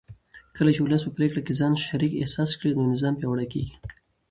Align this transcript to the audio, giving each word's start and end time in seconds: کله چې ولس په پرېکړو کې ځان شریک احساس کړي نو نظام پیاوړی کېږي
کله 0.55 0.71
چې 0.75 0.81
ولس 0.83 1.01
په 1.05 1.11
پرېکړو 1.17 1.45
کې 1.45 1.57
ځان 1.59 1.73
شریک 1.87 2.11
احساس 2.21 2.49
کړي 2.59 2.71
نو 2.77 2.91
نظام 2.93 3.13
پیاوړی 3.17 3.47
کېږي 3.53 3.73